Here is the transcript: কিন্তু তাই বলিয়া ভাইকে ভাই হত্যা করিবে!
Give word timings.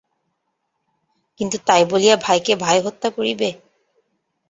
কিন্তু 1.39 1.57
তাই 1.67 1.83
বলিয়া 1.91 2.15
ভাইকে 2.17 2.53
ভাই 2.63 2.77
হত্যা 2.85 3.09
করিবে! 3.09 3.49